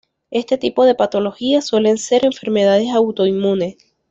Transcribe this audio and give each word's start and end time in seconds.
Este 0.31 0.57
tipo 0.57 0.85
de 0.85 0.95
patologías 0.95 1.67
suelen 1.67 1.99
ser 1.99 2.25
enfermedades 2.25 2.87
autoinmunes. 2.91 3.75